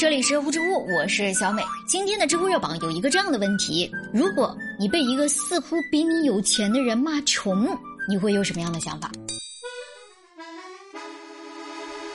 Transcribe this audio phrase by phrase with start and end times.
[0.00, 1.62] 这里是无知乎，我是小美。
[1.86, 7.68] 今天的知乎热榜有一个这样的问题：如果你被一个似乎比你有钱的人骂穷，
[8.08, 9.12] 你会有什么样的想法？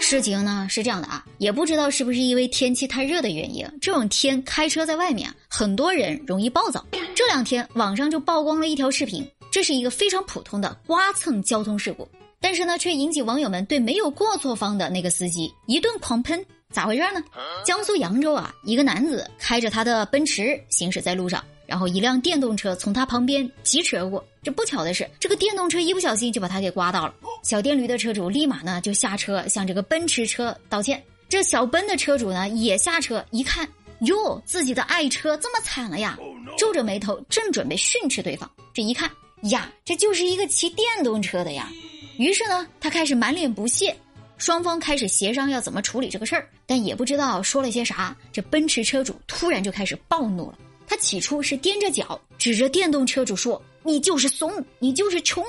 [0.00, 6.84] 事情呢是这样的啊，也不知道是不是因为天气太热的原因，这种天开车在外面，很多人容易暴躁。
[7.14, 12.08] 这两天网上就曝光了一条视频，这是一个非常普通的刮蹭交通事故，
[12.40, 16.44] 但是呢，却引起网友们对没有过错方的那个司机一顿狂喷。
[16.70, 17.24] 咋回事呢？
[17.64, 24.22] 江苏扬州啊，一个男子开着他的奔驰行驶在路上，然后一辆电动车从他旁边疾驰而过。
[24.42, 27.14] 这不巧的是，这个电动车一不小心就把他给刮到了。
[27.42, 31.02] 小电驴的车主立马呢就下车向这个奔驰车道歉。
[31.26, 33.66] 这小奔的车主呢也下车一看，
[34.00, 36.18] 哟，自己的爱车这么惨了呀，
[36.58, 39.10] 皱着眉头正准备训斥对方，这一看
[39.44, 41.70] 呀，这就是一个骑电动车的呀。
[42.18, 43.96] 于是呢，他开始满脸不屑。
[44.38, 48.16] 双方开始协商要怎么处理这个事儿，但也不知道说了些啥。
[48.32, 50.58] 这奔驰车主突然就开始暴怒了。
[50.86, 55.44] 他起初是踮着脚指着电动车主说：“你就是怂，你就是穷。”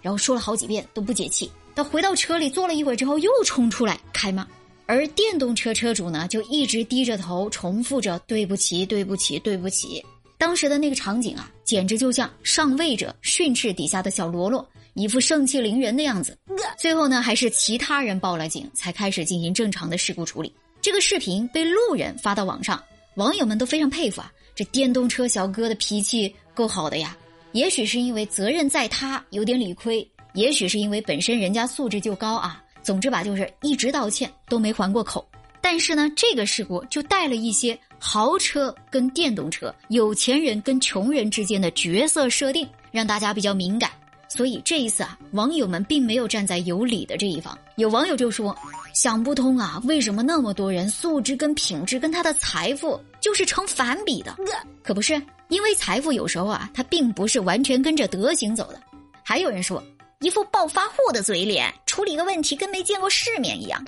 [0.00, 1.50] 然后说了好几遍都不解气。
[1.74, 4.46] 他回到车里坐了一会儿之后，又冲出来开骂。
[4.86, 10.02] 而电动车车主呢，就一直低着头重复着：“对不起，对不起，对不起。”
[10.38, 14.66] 当时的那个场景啊，简直就像上位者训斥底下的小喽啰。
[14.94, 16.36] 一副盛气凌人的样子，
[16.76, 20.52] 最后呢，还是其他人报了警，才开始进行正常的事故处理。
[20.80, 22.82] 这个视频被路人发到网上，
[23.14, 27.16] 网友们都非常佩服啊，这电动车小哥的脾气够好的呀。
[27.52, 32.60] 也许是因为责任在他，有点理亏；也许是因为本身人家素质就高啊。
[32.82, 35.24] 总之吧，就是一直道歉都没还过口。
[35.60, 43.90] 但是呢，这个事故就带了一些豪车跟电动车、有钱人跟穷人之间的角色设定，让大家比较敏感。
[44.30, 47.58] 所以这一次啊，网友们并没有站在有理的这一方。
[47.76, 48.54] 有网友就说
[48.92, 54.36] ：“想不通啊，为什么那么多人素质跟品质跟他的财富就是成反比的？
[54.82, 58.78] 可不是，因为财富有时候啊，它并不是完全跟着德行走的。”
[59.24, 59.82] 还有人说
[60.20, 63.82] ：“一副暴发户的嘴脸，处理个问题跟没见过世面一样。”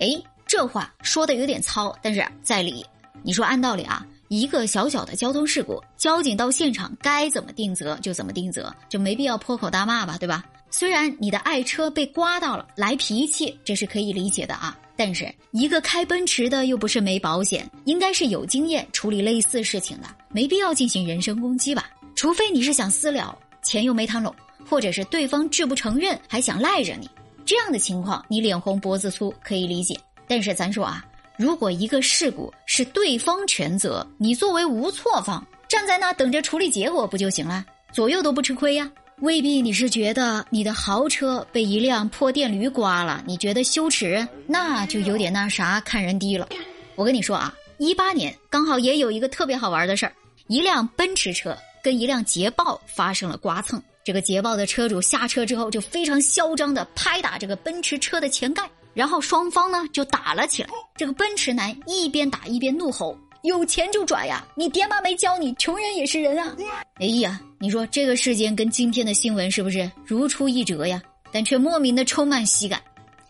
[0.00, 0.08] 哎，
[0.46, 2.82] 这话说的有点糙，但是在理。
[3.22, 4.06] 你说按道理啊？
[4.28, 10.42] 一个小小的交通事故，交警到现场该怎么定责就怎么定责，就没必要破口大骂吧，对吧？
[10.70, 21.90] 虽然你的爱车被刮到了，来脾气这是可以理解的啊，但是一个开奔驰的又不是没保险，应该是有经验处理类似事情的，没必要进行人身攻击吧？
[22.14, 24.34] 除非你是想私了，钱又没谈拢，
[24.66, 27.06] 或者是对方拒不承认还想赖着你，
[27.44, 29.94] 这样的情况你脸红脖子粗可以理解，
[30.26, 31.04] 但是咱说啊。
[31.42, 37.66] 如果一个事故是对方全责，你作为无错方站在那等着处理结果不就行了？
[37.92, 38.88] 左右都不吃亏呀。
[39.22, 46.48] 未必你是觉得你的豪车被一辆破电驴刮了，你觉得羞耻，那就有点那啥看人低了。
[46.94, 50.12] 我跟你说啊，一八年刚好也有一个特别好玩的事儿，
[50.46, 58.70] 一辆奔驰车跟一辆捷豹发生了刮蹭，这个捷豹的车主下车之后就非常嚣张的拍打这个奔驰车的前盖。
[58.94, 60.68] 然后双方呢就打了起来。
[60.96, 64.46] 这个奔驰男一边打一边怒吼：“有钱就拽呀！
[64.54, 66.56] 你爹妈没教你，穷人也是人啊！”
[67.00, 71.02] 哎呀，你说这个事件跟今天的新闻是不是如出一辙呀？
[71.32, 72.80] 但却莫名的充满喜感。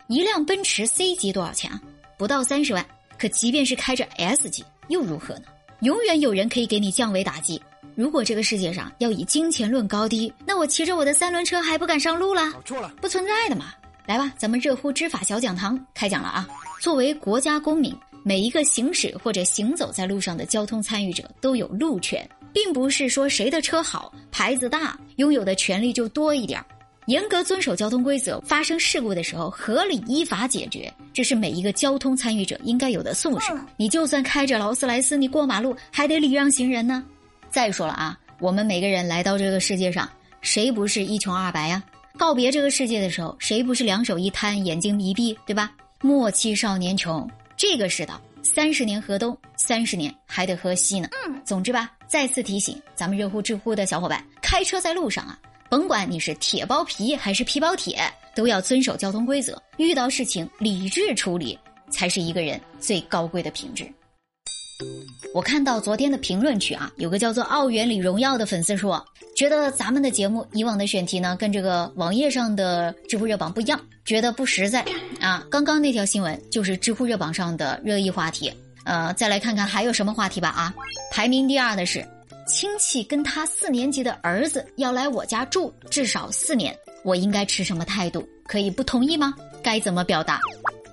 [0.07, 1.81] 一辆奔驰 C 级多少钱啊？
[2.17, 2.85] 不到三十万。
[3.17, 5.43] 可即便是开着 S 级又如何呢？
[5.79, 7.61] 永远有人可以给你降维打击。
[7.95, 12.51] 如果这个世界上要以金钱论高低，那我骑着我的三轮车还不敢上路了？
[12.65, 13.73] 错了，不存在的嘛。
[14.05, 16.45] 来吧，咱们热乎知法小讲堂开讲了啊！
[16.81, 26.65] 作为国家公民，每一个行驶或者行走在路上的交通参与者都有路权，并不是说谁的车好、牌子大，拥有的权利就多一点儿。
[27.05, 33.53] 严格遵守交通规则，发生事故的时候合理依法解决，这是每一个交通参与者应该有的素质。
[33.77, 37.01] 你就算开着劳斯莱斯，你过马路还得礼让行人呢。
[37.49, 40.09] 再说了啊，我们每个人来到这个世界上，
[40.41, 41.81] 谁不是一穷二白呀？
[42.17, 45.71] 告别这个世界的时候，谁不是两手一摊，眼睛一闭，对吧？
[46.01, 51.09] 莫欺少年穷，这个世道，三十年河东，三十年还得河西呢。
[51.25, 55.39] 嗯，总之吧，再次提醒咱们热乎知乎的小伙伴，开车在路上啊，
[55.69, 57.99] 甭管你是铁包皮还是皮包铁，
[58.35, 61.57] 都要遵守交通规则，遇到事情理智处理，
[61.89, 63.91] 才是一个人最高贵的品质。
[65.33, 69.03] 我看到昨天的评论区啊，有个叫做“奥元里荣耀”的粉丝说。
[69.35, 74.85] 觉得咱们的节目以往的选题呢，跟这个网页上的知乎热榜不一样，觉得不实在
[75.19, 75.43] 啊。
[75.49, 78.53] 刚刚那条新闻就是知乎热榜上的热议话题，
[78.85, 80.71] 呃，再来看看还有什么话题吧啊。
[81.11, 82.07] 排名第二的是，
[82.47, 88.23] 亲戚跟他四年级的儿子要来我家住至少四年，我应该持什么态度？
[88.45, 89.33] 可以不同意吗？
[89.63, 90.39] 该怎么表达？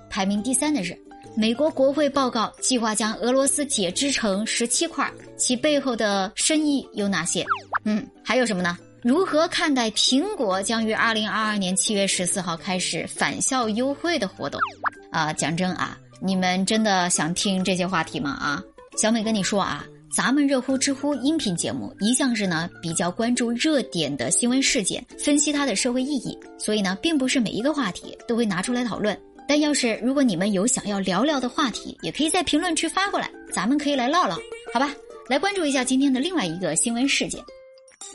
[0.08, 0.98] 排名第三的是，
[1.36, 7.44] 美国国会报告计划将俄罗斯解肢成十七块，其背后的深意有哪些？
[7.84, 8.76] 嗯，还有什么呢？
[9.02, 14.60] 如何看待苹果将于二零二二年七月十四号开始返校优惠的活动？
[15.10, 18.32] 啊，讲真啊，你们真的想听这些话题吗？
[18.32, 18.62] 啊，
[18.98, 29.18] 小美跟你说啊，咱们热乎知乎音频节目一向是呢比较关注热点的新闻事件，分析它的社会意义，所以呢，并不是每一个话题都会拿出来讨论。
[29.50, 34.36] 但要是如果你们有想要聊聊的话题，也可以在评论区发过来，咱们可以来唠唠，
[34.72, 34.94] 好吧？
[35.28, 37.42] 来关注一下今天的另外一个新闻事件。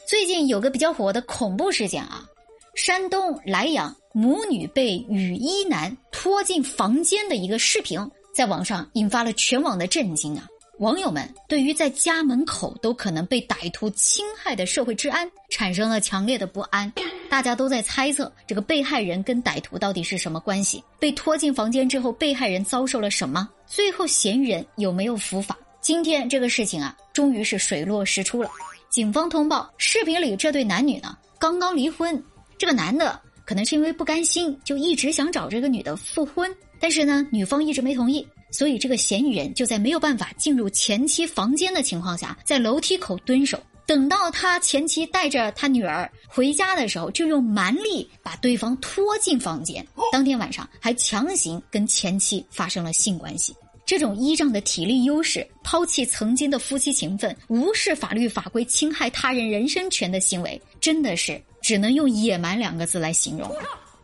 [0.08, 2.26] 最近有个比较火的恐怖事件啊，
[2.74, 8.00] 山东莱阳母女被雨衣男拖进房间的一个视频，
[8.34, 10.48] 在网上引发了全网的震惊啊！
[10.80, 16.92] 网友们对于在家门口都可能被歹徒侵害的社会治安产生了强烈的不安，
[17.30, 20.84] 大家都在猜测这个被害人跟歹徒到底是什么关系？
[21.00, 23.48] 被拖进房间之后，被害人遭受了什么？
[23.66, 25.58] 最后嫌疑人有没有伏法？
[25.80, 28.50] 今天这个事情啊，终于是水落石出了。
[28.90, 32.22] 警方通报，视频里这对男女呢刚刚离婚。
[32.58, 49.86] 这个男的可能是因为不甘心，就一直想找这个女的复婚，但是呢，女方一直没同意，所以这个嫌疑人就在没有办法进入前妻房间的情况下，在楼梯口蹲守，等到他前妻带着他女儿回家的时候，就用蛮力把对方拖进房间。
[50.12, 53.56] 当天晚上还强行跟前妻发生了性关系。
[53.86, 63.52] 这种依仗的体力优势，抛弃曾经的夫妻情分，无视法律法规，侵害他人人身权的行为，真的是只能用野蛮两个字来形容。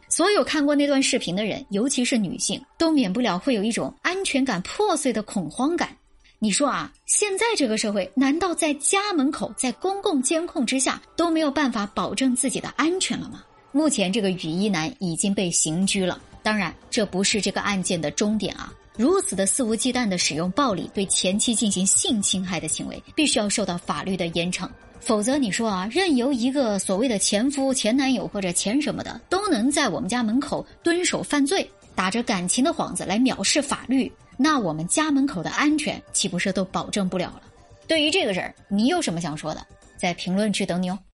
[0.10, 5.96] 所有看过那段视频的人，尤其是女性，都免不了会有一种安全感破碎的恐慌感。
[6.40, 13.44] 你说啊，现在这个社会，难道在家门口、在公共监控之下都没有办法保证自己的安全了吗？
[13.72, 16.20] 目前，这个雨衣男已经被刑拘了。
[16.42, 18.74] 当然，这不是这个案件的终点啊。
[18.98, 24.68] 如此的肆无忌惮的使用暴力对前妻进行性侵害的行为，必须要受到法律的严惩。
[25.02, 37.42] 否则，你说啊，任由一个所谓的前夫、前男友或者前什么的，都能在我们家门口蹲守犯罪，打着感情的幌子来藐视法律，那我们家门口的安全岂不是都保证不了了？
[37.88, 39.66] 对于这个事儿，你有什么想说的？
[39.98, 40.98] 在评论区等你哦。